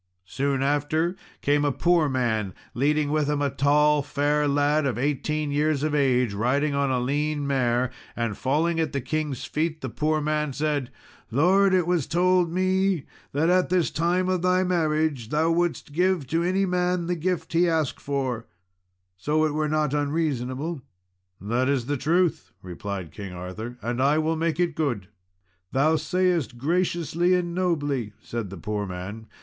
[0.25, 5.51] Soon after came a poor man, leading with him a tall fair lad of eighteen
[5.51, 7.91] years of age, riding on a lean mare.
[8.15, 10.89] And falling at the king's feet, the poor man said,
[11.29, 16.25] "Lord, it was told me, that at this time of thy marriage thou wouldst give
[16.29, 18.47] to any man the gift he asked for,
[19.17, 20.81] so it were not unreasonable."
[21.39, 25.09] "That is the truth," replied King Arthur, "and I will make it good."
[25.71, 29.27] "Thou sayest graciously and nobly," said the poor man.